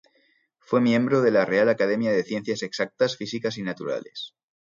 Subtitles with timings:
[0.57, 4.33] Fue miembro de la Real Academia de Ciencias Exactas, Físicas y Naturales.